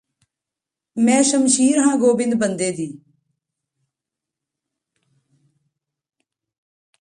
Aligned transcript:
ਮੈਂ 0.97 1.21
ਸ਼ਮਸ਼ੀਰ 1.23 1.79
ਹਾਂ 1.79 1.95
ਗੋਬਿੰਦ 1.97 2.35
ਬੰਦੇ 2.35 2.71
ਦੀ 2.71 2.87